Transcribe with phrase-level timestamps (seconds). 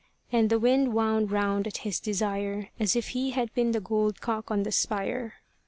[0.31, 4.19] And the wind wound round at his desire, As if he had been the gold
[4.19, 5.35] cock on the spire.